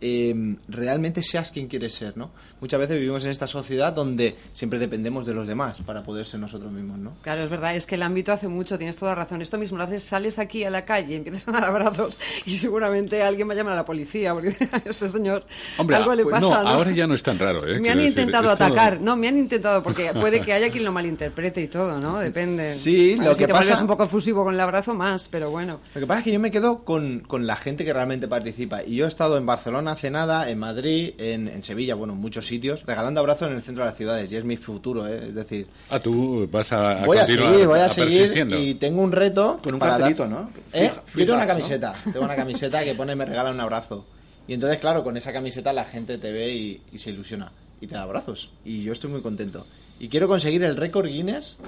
eh, 0.00 0.56
realmente 0.68 1.22
seas 1.22 1.50
quien 1.50 1.66
quieres 1.66 1.94
ser, 1.94 2.16
¿no? 2.16 2.30
Muchas 2.60 2.80
veces 2.80 2.98
vivimos 2.98 3.24
en 3.24 3.30
esta 3.30 3.46
sociedad 3.46 3.92
donde 3.92 4.36
siempre 4.52 4.78
dependemos 4.78 5.26
de 5.26 5.34
los 5.34 5.46
demás 5.46 5.80
para 5.82 6.02
poder 6.02 6.26
ser 6.26 6.40
nosotros 6.40 6.72
mismos, 6.72 6.98
¿no? 6.98 7.12
Claro, 7.22 7.42
es 7.42 7.50
verdad, 7.50 7.76
es 7.76 7.86
que 7.86 7.94
el 7.94 8.02
ámbito 8.02 8.32
hace 8.32 8.48
mucho, 8.48 8.78
tienes 8.78 8.96
toda 8.96 9.14
razón. 9.14 9.42
Esto 9.42 9.58
mismo 9.58 9.78
lo 9.78 9.84
haces, 9.84 10.02
sales 10.02 10.38
aquí 10.38 10.64
a 10.64 10.70
la 10.70 10.84
calle, 10.84 11.16
empiezas 11.16 11.46
a 11.48 11.52
dar 11.52 11.64
abrazos 11.64 12.18
y 12.46 12.54
seguramente 12.56 13.22
alguien 13.22 13.48
va 13.48 13.52
a 13.52 13.56
llamar 13.56 13.74
a 13.74 13.76
la 13.76 13.84
policía 13.84 14.32
porque 14.34 14.56
este 14.84 15.08
señor 15.08 15.44
algo 15.78 16.14
le 16.14 16.22
pues 16.24 16.34
pasa, 16.34 16.62
no, 16.62 16.68
ahora 16.68 16.90
ya 16.90 17.06
no 17.06 17.14
es 17.14 17.22
tan 17.22 17.38
raro, 17.38 17.66
¿eh? 17.66 17.78
Me 17.80 17.90
han 17.90 18.00
intentado 18.00 18.50
atacar, 18.50 19.00
no, 19.00 19.16
me 19.16 19.28
han 19.28 19.38
intentado 19.38 19.82
porque 19.82 20.12
puede 20.12 20.40
que 20.40 20.52
haya 20.52 20.70
quien 20.70 20.84
lo 20.84 20.92
malinterprete 20.92 21.62
y 21.62 21.68
todo, 21.68 21.98
¿no? 22.00 22.18
Depende. 22.18 22.74
Sí, 22.74 23.16
lo 23.16 23.30
que 23.30 23.36
si 23.36 23.46
te 23.46 23.52
pasa... 23.52 23.80
un 23.80 23.86
poco 23.86 24.04
efusivo 24.04 24.44
con 24.44 24.54
el 24.54 24.60
abrazo 24.60 24.94
más, 24.94 25.28
pero 25.30 25.50
bueno. 25.50 25.80
Lo 25.94 26.00
que 26.00 26.06
pasa 26.06 26.20
es 26.20 26.24
que 26.24 26.32
yo 26.32 26.40
me 26.40 26.50
quedo 26.50 26.84
con, 26.84 27.20
con 27.20 27.46
la 27.46 27.56
gente 27.56 27.84
que 27.84 27.92
realmente 27.92 28.28
participa 28.28 28.82
y 28.82 28.96
yo 28.96 29.04
he 29.04 29.08
estado 29.08 29.36
en 29.36 29.46
Barcelona 29.46 29.92
hace 29.92 30.10
nada, 30.10 30.50
en 30.50 30.58
Madrid, 30.58 31.14
en, 31.18 31.48
en 31.48 31.62
Sevilla, 31.62 31.94
bueno, 31.94 32.14
en 32.14 32.20
muchos 32.20 32.47
sitios, 32.48 32.84
regalando 32.84 33.20
abrazos 33.20 33.48
en 33.48 33.54
el 33.54 33.62
centro 33.62 33.84
de 33.84 33.90
las 33.90 33.96
ciudades 33.96 34.30
y 34.32 34.36
es 34.36 34.44
mi 34.44 34.56
futuro, 34.56 35.06
¿eh? 35.06 35.28
es 35.28 35.34
decir... 35.34 35.68
Ah, 35.90 36.00
tú 36.00 36.48
vas 36.50 36.72
a, 36.72 37.04
voy 37.04 37.18
a 37.18 37.26
seguir, 37.26 37.66
voy 37.66 37.78
a, 37.78 37.88
seguir 37.88 38.48
y 38.58 38.74
tengo 38.74 39.02
un 39.02 39.12
reto... 39.12 39.60
Con 39.62 39.74
un 39.74 39.80
cartelito, 39.80 40.26
¿no? 40.26 40.50
¿Eh? 40.72 40.90
Yo 41.14 41.24
tengo 41.24 41.34
una 41.34 41.46
camiseta, 41.46 41.94
tengo 42.04 42.24
una 42.24 42.36
camiseta 42.36 42.82
que 42.82 42.94
pone 42.94 43.14
me 43.14 43.24
regala 43.24 43.50
un 43.50 43.60
abrazo. 43.60 44.04
Y 44.46 44.54
entonces, 44.54 44.78
claro, 44.78 45.04
con 45.04 45.16
esa 45.16 45.32
camiseta 45.32 45.72
la 45.72 45.84
gente 45.84 46.18
te 46.18 46.32
ve 46.32 46.52
y, 46.52 46.82
y 46.92 46.98
se 46.98 47.10
ilusiona 47.10 47.52
y 47.80 47.86
te 47.86 47.94
da 47.94 48.02
abrazos. 48.02 48.50
Y 48.64 48.82
yo 48.82 48.92
estoy 48.92 49.10
muy 49.10 49.22
contento. 49.22 49.66
Y 50.00 50.08
quiero 50.08 50.28
conseguir 50.28 50.62
el 50.62 50.76
récord 50.76 51.06
Guinness... 51.06 51.58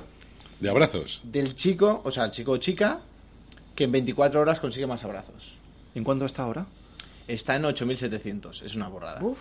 ¿De 0.61 0.69
abrazos? 0.69 1.21
Del 1.25 1.55
chico, 1.55 2.03
o 2.05 2.11
sea, 2.11 2.25
el 2.27 2.31
chico 2.33 2.53
o 2.53 2.57
chica, 2.59 3.01
que 3.75 3.85
en 3.85 3.93
24 3.93 4.41
horas 4.41 4.61
consigue 4.61 4.87
más 4.87 5.05
abrazos. 5.05 5.55
¿En 5.95 6.05
cuánto 6.05 6.27
está 6.27 6.43
ahora? 6.43 6.67
Está 7.27 7.57
en 7.57 7.63
8.700, 7.63 8.63
es 8.63 8.75
una 8.75 8.89
borrada. 8.89 9.23
Uf. 9.23 9.39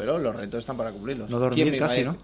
Pero 0.00 0.16
los 0.16 0.34
retos 0.34 0.60
están 0.60 0.78
para 0.78 0.92
cumplirlos. 0.92 1.28
No 1.28 1.38
dormir 1.38 1.78
casi, 1.78 2.02
¿no? 2.02 2.16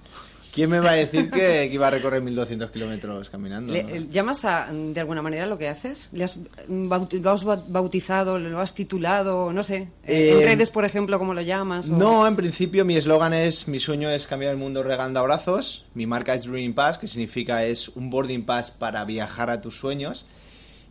¿Quién 0.50 0.70
me 0.70 0.80
va 0.80 0.92
a 0.92 0.94
decir 0.94 1.28
que, 1.30 1.66
iba 1.70 1.88
a 1.88 1.90
recorrer 1.90 2.22
1.200 2.22 2.70
kilómetros 2.70 3.28
caminando? 3.28 3.74
¿Llamas 4.10 4.40
de 4.40 4.98
alguna 4.98 5.20
manera 5.20 5.44
lo 5.44 5.58
que 5.58 5.68
haces? 5.68 6.08
¿Le 6.12 6.24
has, 6.24 6.38
¿Lo 6.66 7.30
has 7.30 7.44
bautizado, 7.44 8.38
lo 8.38 8.58
has 8.58 8.72
titulado, 8.74 9.52
no 9.52 9.62
sé? 9.62 9.88
¿En 10.04 10.40
eh, 10.40 10.46
redes, 10.46 10.70
por 10.70 10.86
ejemplo, 10.86 11.18
cómo 11.18 11.34
lo 11.34 11.42
llamas? 11.42 11.90
No, 11.90 12.26
en 12.26 12.34
principio 12.34 12.86
mi 12.86 12.96
eslogan 12.96 13.34
es, 13.34 13.68
mi 13.68 13.78
sueño 13.78 14.08
es 14.08 14.26
cambiar 14.26 14.52
el 14.52 14.56
mundo 14.56 14.82
regando 14.82 15.20
abrazos. 15.20 15.84
Mi 15.92 16.06
marca 16.06 16.32
es 16.32 16.46
Dream 16.46 16.72
Pass, 16.72 16.96
que 16.96 17.08
significa 17.08 17.62
es 17.62 17.90
un 17.90 18.08
boarding 18.08 18.46
pass 18.46 18.70
para 18.70 19.04
viajar 19.04 19.50
a 19.50 19.60
tus 19.60 19.78
sueños. 19.78 20.24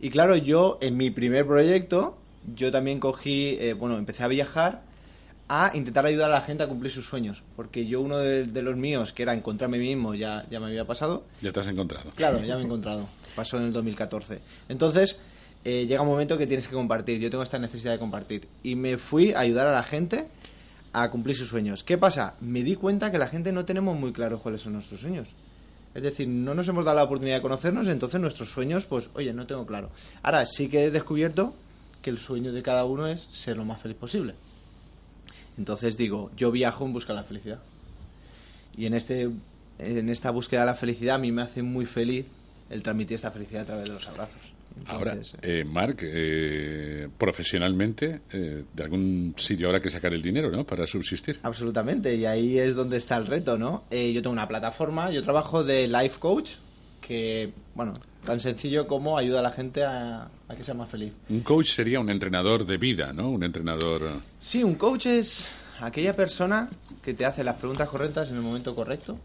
Y 0.00 0.10
claro, 0.10 0.36
yo 0.36 0.78
en 0.80 0.96
mi 0.96 1.10
primer 1.10 1.44
proyecto 1.44 2.18
yo 2.54 2.70
también 2.70 3.00
cogí, 3.00 3.56
eh, 3.58 3.74
bueno, 3.74 3.98
empecé 3.98 4.22
a 4.22 4.28
viajar 4.28 4.85
a 5.48 5.70
intentar 5.74 6.04
ayudar 6.06 6.30
a 6.30 6.34
la 6.34 6.40
gente 6.40 6.62
a 6.62 6.68
cumplir 6.68 6.90
sus 6.90 7.06
sueños. 7.06 7.42
Porque 7.54 7.86
yo 7.86 8.00
uno 8.00 8.18
de, 8.18 8.62
los 8.62 8.76
míos, 8.76 9.12
que 9.12 9.22
era 9.22 9.34
encontrarme 9.34 9.76
a 9.76 9.80
mí 9.80 9.88
mismo, 9.94 10.14
ya, 10.14 10.44
ya 10.50 10.60
me 10.60 10.66
había 10.66 10.84
pasado. 10.84 11.24
Ya 11.40 11.52
te 11.52 11.60
has 11.60 11.66
encontrado. 11.68 12.10
Claro, 12.14 12.42
ya 12.44 12.56
me 12.56 12.62
he 12.62 12.64
encontrado. 12.66 13.08
Pasó 13.34 13.58
en 13.58 13.64
el 13.64 13.72
2014. 13.72 14.40
Entonces, 14.68 15.18
eh, 15.64 15.86
llega 15.86 16.02
un 16.02 16.08
momento 16.08 16.36
que 16.38 16.46
tienes 16.46 16.68
que 16.68 16.74
compartir. 16.74 17.20
Yo 17.20 17.30
tengo 17.30 17.42
esta 17.42 17.58
necesidad 17.58 17.92
de 17.92 17.98
compartir. 17.98 18.48
Y 18.62 18.74
me 18.74 18.98
fui 18.98 19.32
a 19.32 19.40
ayudar 19.40 19.66
a 19.66 19.72
la 19.72 19.82
gente 19.82 20.28
a 20.92 21.10
cumplir 21.10 21.36
sus 21.36 21.48
sueños. 21.48 21.84
¿Qué 21.84 21.98
pasa? 21.98 22.34
Me 22.40 22.62
di 22.62 22.74
cuenta 22.74 23.10
que 23.10 23.18
la 23.18 23.28
gente 23.28 23.52
no 23.52 23.64
tenemos 23.64 23.98
muy 23.98 24.12
claro 24.12 24.40
cuáles 24.40 24.62
son 24.62 24.72
nuestros 24.72 25.00
sueños. 25.00 25.28
Es 25.94 26.02
decir, 26.02 26.28
no 26.28 26.54
nos 26.54 26.68
hemos 26.68 26.84
dado 26.84 26.98
la 26.98 27.04
oportunidad 27.04 27.36
de 27.36 27.42
conocernos, 27.42 27.88
entonces 27.88 28.20
nuestros 28.20 28.50
sueños, 28.50 28.84
pues, 28.84 29.08
oye, 29.14 29.32
no 29.32 29.46
tengo 29.46 29.64
claro. 29.64 29.90
Ahora 30.22 30.44
sí 30.44 30.68
que 30.68 30.84
he 30.84 30.90
descubierto 30.90 31.54
que 32.02 32.10
el 32.10 32.18
sueño 32.18 32.52
de 32.52 32.62
cada 32.62 32.84
uno 32.84 33.06
es 33.06 33.26
ser 33.30 33.56
lo 33.56 33.64
más 33.64 33.80
feliz 33.80 33.96
posible. 33.96 34.34
Entonces 35.58 35.96
digo, 35.96 36.30
yo 36.36 36.50
viajo 36.50 36.84
en 36.84 36.92
busca 36.92 37.12
de 37.12 37.20
la 37.20 37.24
felicidad. 37.24 37.60
Y 38.76 38.86
en, 38.86 38.94
este, 38.94 39.30
en 39.78 40.08
esta 40.08 40.30
búsqueda 40.30 40.60
de 40.60 40.66
la 40.66 40.74
felicidad 40.74 41.16
a 41.16 41.18
mí 41.18 41.32
me 41.32 41.42
hace 41.42 41.62
muy 41.62 41.86
feliz 41.86 42.26
el 42.68 42.82
transmitir 42.82 43.14
esta 43.14 43.30
felicidad 43.30 43.62
a 43.62 43.66
través 43.66 43.84
de 43.84 43.94
los 43.94 44.06
abrazos. 44.06 44.40
ahora, 44.86 45.16
eh, 45.40 45.64
Marc, 45.64 46.02
eh, 46.02 47.08
profesionalmente, 47.16 48.20
eh, 48.30 48.64
de 48.72 48.82
algún 48.82 49.34
sitio 49.36 49.68
habrá 49.68 49.80
que 49.80 49.88
sacar 49.88 50.12
el 50.12 50.20
dinero, 50.20 50.50
¿no? 50.50 50.64
Para 50.64 50.86
subsistir. 50.86 51.38
Absolutamente, 51.42 52.14
y 52.14 52.26
ahí 52.26 52.58
es 52.58 52.74
donde 52.74 52.96
está 52.98 53.16
el 53.16 53.26
reto, 53.26 53.56
¿no? 53.56 53.84
yo 53.90 54.20
tengo 54.22 54.32
una 54.32 54.48
plataforma, 54.48 55.10
yo 55.10 55.22
trabajo 55.22 55.64
de 55.64 55.86
life 55.86 56.18
coach, 56.18 56.52
que, 57.00 57.52
bueno, 57.74 57.94
tan 58.26 58.40
sencillo 58.42 58.86
como 58.86 59.16
ayuda 59.16 59.38
a 59.38 59.42
la 59.42 59.52
gente 59.52 59.82
a, 59.82 60.28
que 60.54 60.62
sea 60.62 60.74
más 60.74 60.90
feliz. 60.90 61.14
Un 61.30 61.40
coach 61.40 61.68
sería 61.68 61.98
un 61.98 62.10
entrenador 62.10 62.66
de 62.66 62.76
vida, 62.76 63.14
¿no? 63.14 63.30
Un 63.30 63.42
entrenador... 63.42 64.20
Sí, 64.38 64.62
un 64.62 64.74
coach 64.74 65.06
es 65.06 65.48
aquella 65.80 66.14
persona 66.14 66.68
que 67.02 67.14
te 67.14 67.24
hace 67.24 67.42
las 67.42 67.56
preguntas 67.56 67.88
correctas 67.88 68.28
en 68.28 68.36
el 68.36 68.42
momento 68.42 68.74
correcto 68.74 69.18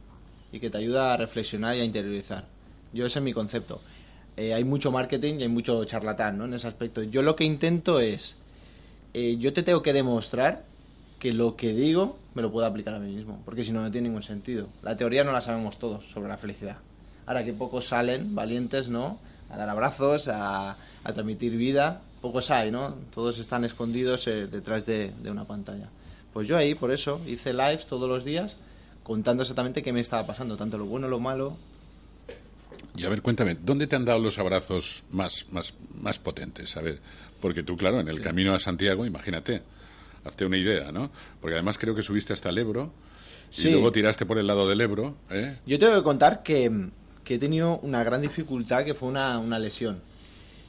y 0.54 0.60
que 0.62 0.70
te 0.70 0.78
ayuda 0.78 1.14
a 1.14 1.18
reflexionar 1.18 1.76
y 1.76 1.82
a 1.82 1.84
interiorizar. 1.84 2.46
Yo 2.94 3.06
ese 3.06 3.20
es 3.20 3.26
mi 3.26 3.34
concepto. 3.34 3.82
Eh, 4.38 4.54
hay 4.54 4.64
mucho 4.64 4.92
marketing 4.92 5.36
y 5.40 5.44
hay 5.44 5.50
mucho 5.50 5.84
charlatán 5.84 6.38
¿no? 6.38 6.46
en 6.46 6.54
ese 6.54 6.68
aspecto. 6.68 7.04
Yo 7.04 7.22
lo 7.22 7.36
que 7.36 7.44
intento 7.44 8.00
es, 8.00 8.38
eh, 9.14 9.36
yo 9.38 9.52
te 9.52 9.64
tengo 9.64 9.82
que 9.82 9.92
demostrar 9.92 10.64
que 11.20 11.34
lo 11.34 11.56
que 11.56 11.74
digo 11.74 12.18
me 12.34 12.42
lo 12.42 12.52
puedo 12.52 12.66
aplicar 12.66 12.96
a 12.96 13.00
mí 13.00 13.14
mismo, 13.14 13.42
porque 13.46 13.64
si 13.64 13.72
no, 13.72 13.82
no 13.82 13.92
tiene 13.92 14.08
ningún 14.08 14.24
sentido. 14.24 14.70
La 14.82 14.96
teoría 14.96 15.24
no 15.24 15.32
la 15.32 15.42
sabemos 15.42 15.78
todos 15.78 16.06
sobre 16.06 16.30
la 16.30 16.38
felicidad. 16.38 16.78
Ahora 17.26 17.44
que 17.46 17.54
pocos 17.54 17.88
salen 17.88 18.36
valientes, 18.36 18.90
¿no? 18.90 19.20
A 19.50 19.58
dar 19.58 19.70
abrazos, 19.70 20.28
a, 20.28 20.78
transmitir 21.04 21.56
vida. 21.56 22.02
pocos 22.22 22.52
hay, 22.52 22.72
¿no? 22.72 22.96
Todos 23.14 23.40
están 23.40 23.64
escondidos 23.64 24.28
eh, 24.28 24.48
detrás 24.48 24.86
de, 24.86 25.12
una 25.26 25.46
pantalla. 25.46 25.90
Pues 26.34 26.48
yo 26.48 26.58
ahí, 26.58 26.76
por 26.76 26.92
eso, 26.92 27.22
hice 27.26 27.54
lives 27.54 27.88
todos 27.88 28.08
los 28.08 28.24
días 28.24 28.56
contando 29.04 29.44
exactamente 29.44 29.82
qué 29.82 29.92
me 29.92 30.00
estaba 30.00 30.26
pasando, 30.26 30.56
tanto 30.56 30.78
lo 30.78 30.86
bueno, 30.86 31.08
lo 31.08 31.20
malo. 31.20 31.58
Y 32.96 33.06
a 33.06 33.10
ver, 33.10 33.22
cuéntame, 33.22 33.56
¿dónde 33.56 33.88
te 33.88 33.96
han 33.96 34.06
dado 34.06 34.20
los 34.20 34.38
abrazos 34.38 35.04
más, 35.12 35.46
más, 35.52 35.74
más 35.96 36.20
potentes? 36.20 36.76
A 36.78 36.82
ver, 36.82 37.00
porque 37.42 37.64
tú, 37.64 37.76
claro, 37.76 38.00
en 38.00 38.08
el 38.08 38.22
camino 38.22 38.54
a 38.54 38.60
Santiago, 38.60 39.06
imagínate, 39.06 39.64
hazte 40.24 40.46
una 40.46 40.58
idea, 40.58 40.92
¿no? 40.92 41.12
Porque 41.40 41.56
además 41.56 41.78
creo 41.78 41.96
que 41.96 42.04
subiste 42.04 42.34
hasta 42.34 42.50
el 42.50 42.58
Ebro 42.60 42.94
y 43.58 43.70
luego 43.70 43.92
tiraste 43.92 44.26
por 44.26 44.38
el 44.38 44.48
lado 44.48 44.68
del 44.68 44.80
Ebro. 44.82 45.18
¿eh? 45.30 45.58
Yo 45.66 45.80
tengo 45.80 45.96
que 45.96 46.04
contar 46.04 46.44
que, 46.44 46.72
he 47.26 47.40
tenido 47.40 47.80
una 47.80 48.04
gran 48.04 48.22
dificultad 48.22 48.84
que 48.84 48.94
fue 48.94 49.10
una, 49.10 49.40
una 49.40 49.60
lesión. 49.60 50.02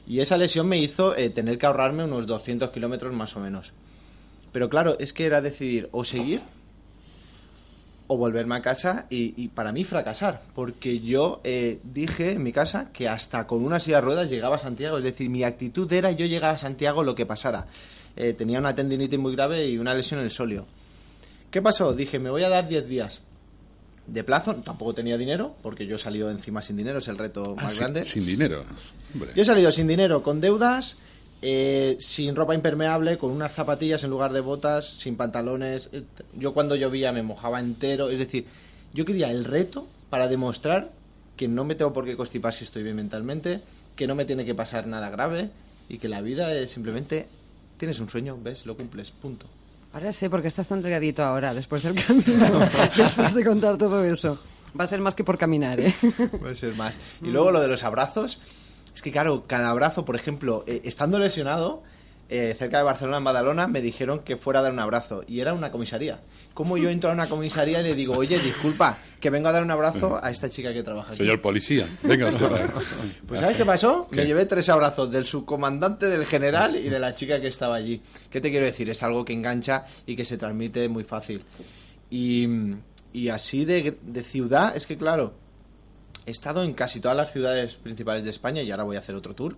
Y 0.05 0.19
esa 0.19 0.37
lesión 0.37 0.67
me 0.67 0.77
hizo 0.77 1.15
eh, 1.15 1.29
tener 1.29 1.57
que 1.57 1.65
ahorrarme 1.65 2.03
unos 2.03 2.27
200 2.27 2.69
kilómetros 2.71 3.13
más 3.13 3.35
o 3.35 3.39
menos. 3.39 3.73
Pero 4.51 4.69
claro, 4.69 4.97
es 4.99 5.13
que 5.13 5.25
era 5.25 5.41
decidir 5.41 5.89
o 5.91 6.03
seguir 6.03 6.41
o 8.07 8.17
volverme 8.17 8.55
a 8.55 8.61
casa 8.61 9.07
y, 9.09 9.47
para 9.47 9.71
mí 9.71 9.85
fracasar, 9.85 10.43
porque 10.53 10.99
yo 10.99 11.39
eh, 11.43 11.79
dije 11.83 12.33
en 12.33 12.43
mi 12.43 12.51
casa 12.51 12.91
que 12.91 13.07
hasta 13.07 13.47
con 13.47 13.63
una 13.63 13.79
silla 13.79 13.97
de 13.97 14.01
ruedas 14.01 14.29
llegaba 14.29 14.57
a 14.57 14.59
Santiago, 14.59 14.97
es 14.97 15.05
decir, 15.05 15.29
mi 15.29 15.43
actitud 15.43 15.91
era 15.91 16.11
yo 16.11 16.25
llegar 16.25 16.53
a 16.53 16.57
Santiago 16.57 17.03
lo 17.03 17.15
que 17.15 17.25
pasara. 17.25 17.67
Eh, 18.15 18.33
tenía 18.33 18.59
una 18.59 18.75
tendinitis 18.75 19.17
muy 19.17 19.33
grave 19.35 19.67
y 19.67 19.77
una 19.77 19.93
lesión 19.93 20.19
en 20.19 20.25
el 20.25 20.31
solio. 20.31 20.67
¿Qué 21.49 21.61
pasó? 21.61 21.93
Dije, 21.93 22.19
me 22.19 22.29
voy 22.29 22.43
a 22.43 22.49
dar 22.49 22.67
10 22.67 22.87
días 22.87 23.21
de 24.07 24.23
plazo, 24.23 24.55
tampoco 24.55 24.93
tenía 24.93 25.17
dinero, 25.17 25.55
porque 25.61 25.85
yo 25.85 25.95
he 25.95 25.99
salido 25.99 26.29
encima 26.29 26.61
sin 26.61 26.77
dinero, 26.77 26.99
es 26.99 27.07
el 27.07 27.17
reto 27.17 27.55
ah, 27.57 27.63
más 27.63 27.79
grande. 27.79 28.03
Sin 28.03 28.25
dinero. 28.25 28.63
Yo 29.35 29.41
he 29.41 29.45
salido 29.45 29.71
sin 29.71 29.87
dinero, 29.87 30.23
con 30.23 30.41
deudas, 30.41 30.97
eh, 31.41 31.97
sin 31.99 32.35
ropa 32.35 32.55
impermeable, 32.55 33.17
con 33.17 33.31
unas 33.31 33.53
zapatillas 33.53 34.03
en 34.03 34.09
lugar 34.09 34.33
de 34.33 34.41
botas, 34.41 34.87
sin 34.87 35.15
pantalones. 35.15 35.89
Yo 36.37 36.53
cuando 36.53 36.75
llovía 36.75 37.11
me 37.11 37.23
mojaba 37.23 37.59
entero. 37.59 38.09
Es 38.09 38.19
decir, 38.19 38.45
yo 38.93 39.05
quería 39.05 39.29
el 39.29 39.45
reto 39.45 39.87
para 40.09 40.27
demostrar 40.27 40.91
que 41.35 41.47
no 41.47 41.65
me 41.65 41.75
tengo 41.75 41.93
por 41.93 42.05
qué 42.05 42.15
constipar 42.15 42.53
si 42.53 42.63
estoy 42.63 42.83
bien 42.83 42.95
mentalmente, 42.95 43.61
que 43.95 44.07
no 44.07 44.15
me 44.15 44.25
tiene 44.25 44.45
que 44.45 44.55
pasar 44.55 44.87
nada 44.87 45.09
grave 45.09 45.49
y 45.89 45.97
que 45.97 46.07
la 46.07 46.21
vida 46.21 46.53
es 46.53 46.71
simplemente 46.71 47.27
tienes 47.77 47.99
un 47.99 48.09
sueño, 48.09 48.37
ves, 48.41 48.65
lo 48.65 48.77
cumples, 48.77 49.11
punto. 49.11 49.47
Ahora 49.93 50.11
sé 50.11 50.27
por 50.27 50.41
qué 50.41 50.47
estás 50.47 50.67
tan 50.67 50.81
delgadito 50.81 51.23
ahora, 51.23 51.53
después 51.53 51.83
del 51.83 51.93
camino, 51.93 52.67
después 52.97 53.33
de 53.33 53.45
contar 53.45 53.77
todo 53.77 54.03
eso. 54.03 54.39
Va 54.77 54.85
a 54.85 54.87
ser 54.87 54.99
más 54.99 55.13
que 55.13 55.23
por 55.23 55.37
caminar, 55.37 55.79
¿eh? 55.79 55.93
Puede 56.39 56.55
ser 56.55 56.75
más. 56.75 56.97
Y 57.21 57.27
luego 57.27 57.51
lo 57.51 57.61
de 57.61 57.67
los 57.67 57.83
abrazos, 57.83 58.41
es 58.93 59.01
que 59.03 59.11
claro, 59.11 59.43
cada 59.45 59.69
abrazo, 59.69 60.03
por 60.03 60.15
ejemplo, 60.15 60.63
eh, 60.65 60.81
estando 60.83 61.19
lesionado, 61.19 61.83
eh, 62.35 62.55
cerca 62.55 62.79
de 62.79 62.83
Barcelona, 62.83 63.17
en 63.17 63.23
Badalona, 63.25 63.67
me 63.67 63.79
dijeron 63.79 64.21
que 64.21 64.37
fuera 64.37 64.59
a 64.59 64.63
dar 64.63 64.71
un 64.71 64.79
abrazo. 64.79 65.23
Y 65.27 65.39
era 65.39 65.53
una 65.53 65.69
comisaría. 65.71 66.19
¿Cómo 66.55 66.77
yo 66.77 66.89
entro 66.89 67.11
a 67.11 67.13
una 67.13 67.29
comisaría 67.29 67.81
y 67.81 67.83
le 67.83 67.93
digo, 67.93 68.17
oye, 68.17 68.39
disculpa, 68.39 68.97
que 69.19 69.29
vengo 69.29 69.49
a 69.49 69.51
dar 69.51 69.61
un 69.61 69.69
abrazo 69.69 70.19
a 70.19 70.31
esta 70.31 70.49
chica 70.49 70.73
que 70.73 70.81
trabaja 70.81 71.09
aquí? 71.09 71.17
Señor 71.17 71.41
policía, 71.41 71.87
venga 72.01 72.31
pues 73.27 73.39
¿sabes 73.39 73.55
qué 73.55 73.65
pasó? 73.65 74.07
Me 74.09 74.25
llevé 74.25 74.47
tres 74.47 74.67
abrazos 74.69 75.11
del 75.11 75.25
subcomandante, 75.25 76.07
del 76.07 76.25
general 76.25 76.75
y 76.75 76.89
de 76.89 76.99
la 76.99 77.13
chica 77.13 77.39
que 77.39 77.49
estaba 77.49 77.75
allí. 77.75 78.01
¿Qué 78.31 78.41
te 78.41 78.49
quiero 78.49 78.65
decir? 78.65 78.89
Es 78.89 79.03
algo 79.03 79.23
que 79.23 79.33
engancha 79.33 79.85
y 80.07 80.15
que 80.15 80.25
se 80.25 80.35
transmite 80.35 80.89
muy 80.89 81.03
fácil. 81.03 81.43
Y, 82.09 82.47
y 83.13 83.29
así 83.29 83.63
de, 83.63 83.99
de 84.01 84.23
ciudad, 84.23 84.75
es 84.75 84.87
que 84.87 84.97
claro, 84.97 85.35
he 86.25 86.31
estado 86.31 86.63
en 86.63 86.73
casi 86.73 86.99
todas 86.99 87.15
las 87.15 87.31
ciudades 87.31 87.75
principales 87.75 88.23
de 88.23 88.31
España 88.31 88.63
y 88.63 88.71
ahora 88.71 88.85
voy 88.85 88.95
a 88.95 88.99
hacer 89.01 89.13
otro 89.13 89.35
tour 89.35 89.55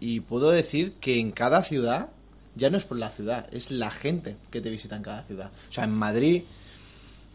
y 0.00 0.20
puedo 0.20 0.50
decir 0.50 0.94
que 1.00 1.18
en 1.18 1.30
cada 1.30 1.62
ciudad, 1.62 2.08
ya 2.54 2.70
no 2.70 2.76
es 2.76 2.84
por 2.84 2.98
la 2.98 3.10
ciudad, 3.10 3.46
es 3.52 3.70
la 3.70 3.90
gente 3.90 4.36
que 4.50 4.60
te 4.60 4.70
visita 4.70 4.96
en 4.96 5.02
cada 5.02 5.22
ciudad. 5.24 5.50
O 5.68 5.72
sea, 5.72 5.84
en 5.84 5.92
Madrid, 5.92 6.42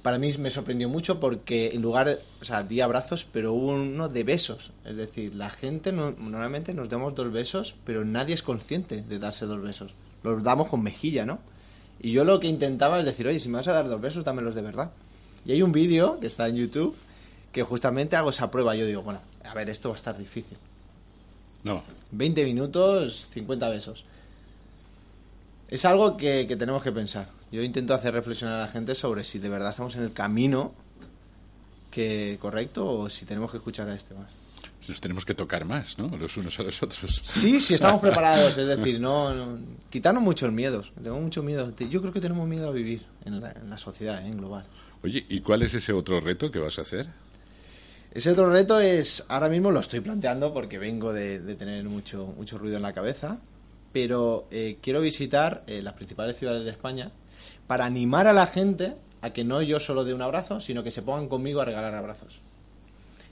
para 0.02 0.20
mí 0.20 0.32
me 0.38 0.50
sorprendió 0.50 0.90
mucho 0.90 1.20
porque 1.20 1.72
en 1.74 1.82
lugar, 1.82 2.20
o 2.42 2.46
sea, 2.46 2.64
di 2.64 2.82
abrazos, 2.82 3.26
pero 3.32 3.54
hubo 3.54 3.74
uno 3.74 4.10
de 4.10 4.24
besos. 4.24 4.72
Es 4.86 4.96
decir, 4.96 5.34
la 5.34 5.50
gente 5.50 5.92
normalmente 5.92 6.74
nos 6.74 6.90
damos 6.90 7.16
dos 7.16 7.32
besos, 7.32 7.76
pero 7.86 8.04
nadie 8.04 8.34
es 8.34 8.44
consciente 8.44 9.02
de 9.02 9.20
darse 9.20 9.46
dos 9.46 9.62
besos. 9.62 9.94
Los 10.24 10.44
damos 10.44 10.68
con 10.68 10.84
mejilla, 10.84 11.26
¿no? 11.26 11.40
Y 12.02 12.12
yo 12.12 12.26
lo 12.26 12.40
que 12.40 12.48
intentaba 12.48 13.00
es 13.00 13.06
decir, 13.06 13.28
oye, 13.28 13.40
si 13.40 13.48
me 13.48 13.58
vas 13.58 13.68
a 13.70 13.74
dar 13.74 13.88
dos 13.88 14.02
besos, 14.02 14.26
dámelos 14.26 14.56
de 14.56 14.62
verdad. 14.62 14.92
Y 15.46 15.54
hay 15.54 15.62
un 15.62 15.72
vídeo 15.72 16.20
que 16.20 16.28
está 16.28 16.48
en 16.48 16.56
YouTube 16.56 16.96
que 17.54 17.64
justamente 17.64 18.16
hago 18.16 18.32
esa 18.32 18.52
prueba. 18.52 18.76
Yo 18.76 18.86
digo, 18.86 19.04
bueno, 19.04 19.22
a 19.44 19.54
ver, 19.54 19.70
esto 19.70 19.90
va 19.90 19.96
a 19.96 19.98
estar 19.98 20.18
difícil. 20.18 20.58
No. 21.64 21.84
20 22.12 22.44
minutos, 22.46 23.28
50 23.32 23.70
besos. 23.70 24.06
Es 25.70 25.86
algo 25.86 26.18
que, 26.18 26.46
tenemos 26.46 26.84
que 26.84 26.92
pensar. 26.92 27.30
Yo 27.52 27.62
intento 27.62 27.94
hacer 27.94 28.14
reflexionar 28.14 28.56
a 28.56 28.66
la 28.66 28.68
gente 28.68 28.96
sobre 28.96 29.24
si 29.24 29.40
de 29.40 29.50
verdad 29.50 29.70
estamos 29.70 29.96
en 29.96 30.04
el 30.04 30.14
camino 30.14 30.74
que 31.90 32.38
correcto 32.42 32.86
o 32.88 33.10
si 33.10 33.26
tenemos 33.26 33.52
que 33.52 33.58
escuchar 33.58 33.88
a 33.90 33.96
este 33.96 34.14
más. 34.14 34.32
Nos 34.88 35.00
tenemos 35.00 35.24
que 35.24 35.34
tocar 35.34 35.64
más, 35.64 35.98
¿no? 35.98 36.16
Los 36.18 36.36
unos 36.36 36.60
a 36.60 36.64
los 36.64 36.84
otros. 36.84 37.22
Sí, 37.24 37.60
sí, 37.60 37.76
estamos 37.76 38.02
preparados. 38.02 38.58
Es 38.58 38.68
decir, 38.68 39.00
no, 39.00 39.34
no 39.34 39.60
quitarnos 39.90 40.22
muchos 40.22 40.52
miedos. 40.52 40.92
Tengo 41.02 41.20
mucho 41.20 41.42
miedo. 41.42 41.74
Yo 41.90 42.02
creo 42.02 42.12
que 42.12 42.20
tenemos 42.20 42.48
miedo 42.48 42.68
a 42.68 42.72
vivir 42.72 43.04
en 43.24 43.40
la, 43.40 43.78
sociedad, 43.78 44.24
¿eh? 44.26 44.28
en 44.28 44.38
global. 44.38 44.66
Oye, 45.04 45.26
¿y 45.30 45.42
cuál 45.42 45.64
es 45.64 45.74
ese 45.74 45.94
otro 45.94 46.20
reto 46.20 46.52
que 46.52 46.60
vas 46.60 46.78
a 46.80 46.82
hacer? 46.82 47.08
Ese 48.14 48.30
otro 48.30 48.48
reto 48.52 48.80
es, 48.80 49.26
ahora 49.28 49.50
mismo 49.50 49.72
lo 49.72 49.80
estoy 49.80 50.00
planteando 50.00 50.54
porque 50.54 50.78
vengo 50.78 51.12
de, 51.12 51.40
tener 51.56 51.84
mucho, 51.86 52.28
mucho 52.38 52.60
ruido 52.60 52.78
en 52.78 52.84
la 52.84 52.94
cabeza, 52.94 53.40
pero 53.92 54.48
eh, 54.52 54.78
quiero 54.82 55.02
visitar 55.02 55.64
eh, 55.66 55.82
las 55.82 55.94
principales 55.94 56.38
ciudades 56.38 56.64
de 56.64 56.70
España 56.70 57.12
para 57.66 57.86
animar 57.86 58.28
a 58.28 58.34
la 58.34 58.46
gente 58.46 58.94
a 59.22 59.32
que 59.32 59.44
no 59.44 59.64
yo 59.64 59.80
solo 59.80 60.04
dé 60.04 60.14
un 60.14 60.22
abrazo, 60.22 60.60
sino 60.60 60.84
que 60.84 60.92
se 60.92 61.02
pongan 61.02 61.28
conmigo 61.28 61.60
a 61.60 61.66
regalar 61.66 61.96
abrazos. 61.96 62.40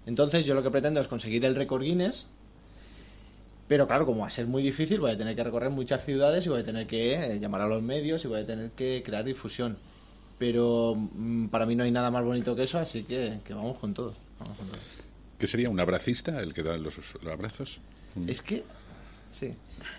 Entonces 0.07 0.47
yo 0.47 0.55
lo 0.55 0.63
que 0.63 0.71
pretendo 0.71 1.00
es 1.00 1.07
conseguir 1.07 1.45
el 1.45 1.55
récord 1.55 1.83
Guinness, 1.83 2.25
pero 3.67 3.85
claro, 3.85 4.07
como 4.07 4.21
va 4.21 4.27
a 4.27 4.31
ser 4.31 4.47
muy 4.47 4.63
difícil, 4.63 5.00
voy 5.00 5.11
a 5.11 5.17
tener 5.17 5.35
que 5.35 5.43
recorrer 5.43 5.69
muchas 5.69 6.03
ciudades 6.03 6.43
y 6.47 6.50
voy 6.50 6.61
a 6.61 6.65
tener 6.65 6.88
que 6.88 7.13
eh, 7.13 7.39
llamar 7.39 7.61
a 7.61 7.67
los 7.67 7.83
medios 7.83 8.25
y 8.25 8.27
voy 8.27 8.39
a 8.39 8.47
tener 8.47 8.71
que 8.71 9.03
crear 9.05 9.25
difusión. 9.25 9.77
Pero 10.39 10.95
mm, 10.95 11.50
para 11.50 11.67
mí 11.67 11.75
no 11.75 11.83
hay 11.83 11.91
nada 11.91 12.09
más 12.09 12.23
bonito 12.25 12.55
que 12.55 12.63
eso, 12.63 12.79
así 12.79 13.03
que 13.03 13.39
vamos 13.51 13.77
con 13.77 13.93
todo. 13.93 14.15
¿Qué 15.38 15.48
sería 15.48 15.69
un 15.69 15.79
abracista 15.79 16.39
el 16.39 16.53
que 16.53 16.62
da 16.62 16.77
los, 16.77 16.95
abrazos? 17.25 17.79
Es 18.27 18.41
que, 18.41 18.63
sí. 19.31 19.55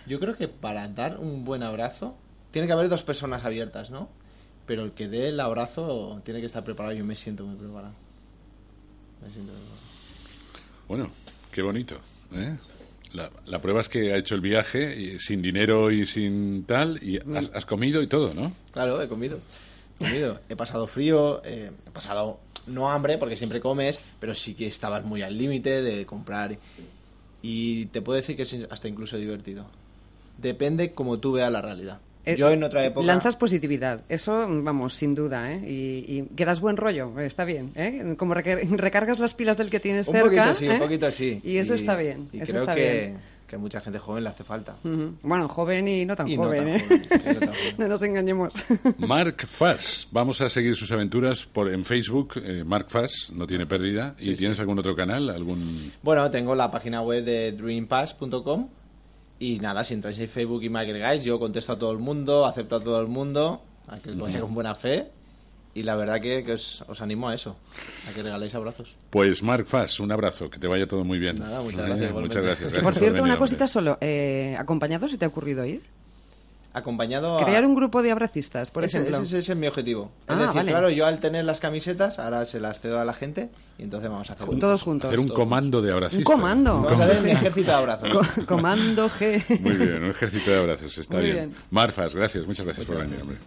Yo 0.07 0.21
creo 0.21 0.37
que 0.37 0.47
para 0.47 0.87
dar 0.89 1.19
un 1.19 1.45
buen 1.45 1.63
abrazo 1.63 2.17
tiene 2.53 2.69
que 2.69 2.73
haber 2.73 2.89
dos 2.89 3.03
personas 3.03 3.45
abiertas, 3.45 3.91
¿no? 3.91 4.09
Pero 4.67 4.85
el 4.85 4.93
que 4.93 5.09
dé 5.09 5.31
el 5.31 5.41
abrazo 5.41 6.21
tiene 6.25 6.39
que 6.41 6.47
estar 6.47 6.63
preparado. 6.63 6.95
Yo 6.95 7.05
me 7.05 7.17
siento 7.17 7.45
muy 7.45 7.57
preparado. 7.57 7.95
Me 9.21 9.31
siento 9.31 9.53
Bueno, 10.87 11.11
qué 11.51 11.63
bonito. 11.63 11.97
¿eh? 12.33 12.57
La, 13.13 13.61
prueba 13.61 13.81
es 13.81 13.89
que 13.89 14.13
ha 14.13 14.17
hecho 14.17 14.35
el 14.35 14.41
viaje 14.41 14.97
y, 14.99 15.19
sin 15.19 15.43
dinero 15.43 15.91
y 15.91 16.07
sin 16.07 16.65
tal, 16.65 17.03
y 17.03 17.19
has, 17.19 17.51
has, 17.53 17.67
comido 17.67 18.01
y 18.01 18.07
todo, 18.07 18.33
¿no? 18.33 18.55
Claro, 18.71 19.03
he 19.03 19.09
comido. 19.09 19.39
He 19.99 20.05
comido. 20.05 20.41
He 20.49 20.57
pasado 20.57 20.87
frío, 20.87 21.43
eh, 21.45 21.73
he 21.87 21.91
pasado 21.91 22.41
no 22.67 22.91
hambre, 22.91 23.19
porque 23.19 23.37
siempre 23.37 23.61
comes, 23.61 24.01
pero 24.21 24.35
sí 24.35 24.55
que 24.55 24.67
estabas 24.67 25.05
muy 25.05 25.23
al 25.23 25.37
límite 25.37 25.83
de 25.83 26.07
comprar. 26.07 26.57
Y 27.43 27.87
te 27.87 28.03
puedo 28.03 28.17
decir 28.17 28.37
que 28.37 28.43
es 28.43 28.57
hasta 28.71 28.89
incluso 28.89 29.17
divertido. 29.17 29.67
Depende 30.39 30.93
como 30.93 31.19
tú 31.19 31.33
veas 31.33 31.51
la 31.51 31.61
realidad. 31.61 31.99
Eh, 32.25 32.37
Yo 32.37 32.51
en 32.51 32.63
otra 32.63 32.87
época... 32.87 33.05
Lanzas 33.05 33.35
positividad, 33.35 34.03
eso 34.09 34.47
vamos, 34.49 34.95
sin 34.95 35.15
duda, 35.15 35.53
¿eh? 35.53 35.61
Y, 35.69 36.19
y 36.19 36.23
que 36.37 36.45
das 36.45 36.61
buen 36.61 36.77
rollo, 36.77 37.19
está 37.19 37.45
bien, 37.45 37.73
¿eh? 37.75 38.15
Como 38.17 38.35
recargas 38.35 39.19
las 39.19 39.35
pilas 39.35 39.59
del 39.59 39.71
que 39.71 39.81
tienes 39.81 40.07
un 40.07 40.15
cerca. 40.15 40.29
Un 40.31 40.37
poquito 40.37 40.55
sí, 40.55 40.67
un 40.67 40.73
¿eh? 40.73 40.79
poquito 40.79 41.11
sí. 41.11 41.41
Y 41.43 41.57
eso 41.57 41.75
está 41.75 41.97
bien, 41.97 42.29
y 42.33 42.41
eso 42.41 42.53
creo 42.53 42.63
está 42.63 42.75
que... 42.77 43.01
bien 43.01 43.33
que 43.53 43.57
a 43.57 43.59
mucha 43.59 43.83
gente 43.83 43.99
joven 43.99 44.25
le 44.25 44.31
hace 44.31 44.45
falta. 44.45 44.77
Bueno, 44.83 45.47
joven 45.47 45.87
y 45.87 46.07
no 46.07 46.17
tan 46.17 46.35
joven, 46.35 46.69
¿eh? 46.69 46.85
no, 47.77 47.87
nos 47.87 48.03
engañemos. 48.03 48.65
Mark 48.97 49.47
Fass, 49.47 50.09
vamos 50.11 50.41
a 50.41 50.49
seguir 50.49 50.75
sus 50.75 50.91
aventuras 50.91 51.45
por 51.45 51.69
en 51.69 51.85
Facebook. 51.85 52.33
Eh, 52.43 52.65
Mark 52.65 52.87
Fass 52.89 53.31
no 53.37 53.47
tiene 53.47 53.67
pérdida. 53.67 54.15
¿Y 54.19 54.35
tienes 54.37 54.59
algún 54.59 54.79
otro 54.79 54.97
canal? 54.97 55.29
algún 55.29 55.93
Bueno, 56.03 56.31
tengo 56.31 56.55
la 56.55 56.71
página 56.71 57.03
web 57.03 57.25
de 57.25 57.53
dreampass.com 57.53 58.69
y 59.39 59.59
nada, 59.59 59.85
si 59.85 59.93
entráis 59.93 60.19
en 60.19 60.31
Facebook 60.31 60.63
y 60.63 60.71
Michael 60.71 61.03
Guys, 61.03 61.23
yo 61.23 61.39
contesto 61.39 61.73
a 61.73 61.79
todo 61.79 61.93
el 61.93 61.99
mundo, 61.99 62.47
acepto 62.47 62.77
a 62.77 62.81
todo 62.83 63.03
el 63.03 63.09
mundo, 63.09 63.61
a 63.87 63.99
que 63.99 64.13
lo 64.13 64.25
con 64.25 64.55
buena 64.55 64.75
fe 64.75 65.11
y 65.75 65.83
la 65.83 65.97
verdad 65.97 66.21
que, 66.21 66.53
os, 66.53 66.85
animo 67.01 67.29
a 67.29 67.35
eso, 67.35 67.57
a 68.09 68.13
que 68.13 68.23
regaléis 68.23 68.55
abrazos. 68.55 68.95
Pues 69.11 69.43
Mark 69.43 69.67
Fass, 69.67 70.01
un 70.01 70.13
abrazo, 70.13 70.51
que 70.51 70.59
te 70.59 70.67
vaya 70.67 70.87
todo 70.87 71.05
muy 71.05 71.19
bien. 71.19 71.39
Nada, 71.39 71.63
muchas 71.63 71.87
gracias. 71.87 72.13
muchas 72.13 72.43
gracias, 72.43 72.73
por 72.83 72.95
cierto, 72.95 73.23
una 73.23 73.39
cosita 73.39 73.67
solo, 73.69 73.99
eh, 74.01 74.57
¿acompañado 74.59 75.09
se 75.09 75.19
te 75.19 75.25
ha 75.25 75.29
ocurrido 75.29 75.65
ir? 75.65 75.83
acompañado 76.75 77.39
Crear 77.45 77.67
un 77.67 77.75
grupo 77.75 78.03
de 78.03 78.11
abracistas, 78.11 78.71
por 78.71 78.85
ejemplo. 78.85 79.19
Ese, 79.21 79.39
es 79.39 79.57
mi 79.57 79.67
objetivo. 79.67 80.11
Es 80.27 80.35
ah, 80.35 80.47
decir, 80.47 80.71
claro, 80.71 80.91
yo 80.91 81.07
al 81.07 81.21
tener 81.21 81.45
las 81.45 81.61
camisetas, 81.61 82.19
ahora 82.19 82.45
se 82.47 82.61
las 82.61 82.81
cedo 82.81 82.99
a 82.99 83.05
la 83.05 83.13
gente 83.13 83.51
y 83.79 83.83
entonces 83.83 84.11
vamos 84.11 84.31
a 84.31 84.35
hacer 84.35 84.59
todos 84.59 84.83
juntos. 84.83 85.09
Hacer 85.09 85.21
un 85.21 85.29
comando 85.29 85.83
de 85.83 85.93
abracistas. 85.93 86.19
Un 86.19 86.25
comando. 86.25 86.83
Vamos 86.83 87.01
a 87.01 87.05
hacer 87.05 87.23
un 87.23 87.29
ejército 87.29 87.71
de 87.71 87.77
abrazos. 87.77 88.27
comando 88.47 89.09
G. 89.09 89.61
Muy 89.61 89.73
bien, 89.73 90.03
un 90.05 90.11
ejército 90.11 90.51
de 90.51 90.59
abrazos, 90.59 90.99
está 90.99 91.19
bien. 91.19 91.35
bien. 91.35 91.55
Marfas, 91.71 92.15
gracias, 92.15 92.47
muchas 92.47 92.65
gracias 92.65 92.87
por 92.87 92.99
venir, 92.99 93.19
hombre. 93.21 93.39